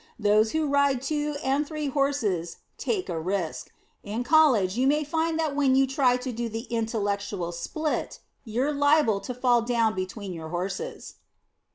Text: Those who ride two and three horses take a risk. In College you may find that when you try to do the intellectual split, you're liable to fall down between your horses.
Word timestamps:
Those 0.17 0.49
who 0.53 0.65
ride 0.67 1.03
two 1.03 1.35
and 1.43 1.63
three 1.67 1.85
horses 1.85 2.57
take 2.79 3.07
a 3.07 3.19
risk. 3.19 3.69
In 4.01 4.23
College 4.23 4.75
you 4.75 4.87
may 4.87 5.03
find 5.03 5.37
that 5.37 5.55
when 5.55 5.75
you 5.75 5.85
try 5.85 6.17
to 6.17 6.31
do 6.31 6.49
the 6.49 6.63
intellectual 6.71 7.51
split, 7.51 8.19
you're 8.43 8.73
liable 8.73 9.19
to 9.19 9.33
fall 9.35 9.61
down 9.61 9.93
between 9.93 10.33
your 10.33 10.49
horses. 10.49 11.17